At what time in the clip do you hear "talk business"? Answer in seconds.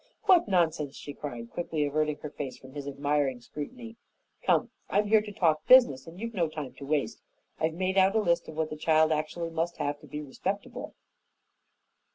5.31-6.07